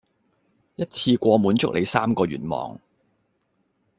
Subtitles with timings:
[0.77, 2.79] 一次過滿足你三個願望